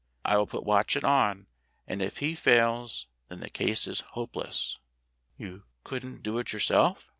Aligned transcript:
I 0.25 0.35
will 0.35 0.47
put 0.47 0.63
Watchet 0.63 1.03
on, 1.03 1.45
and 1.85 2.01
if 2.01 2.17
he 2.17 2.33
fails, 2.33 3.05
then 3.29 3.39
the 3.39 3.51
case 3.51 3.85
is 3.87 4.01
hopeless." 4.01 4.79
"You 5.37 5.61
couldn't 5.85 6.23
do 6.23 6.39
it 6.39 6.53
yourself 6.53 7.09